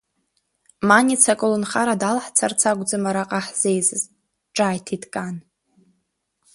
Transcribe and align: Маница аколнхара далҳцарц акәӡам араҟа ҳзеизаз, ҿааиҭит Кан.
Маница 0.89 1.29
аколнхара 1.33 2.01
далҳцарц 2.01 2.61
акәӡам 2.69 3.03
араҟа 3.09 3.39
ҳзеизаз, 3.45 4.03
ҿааиҭит 4.55 5.03
Кан. 5.13 5.35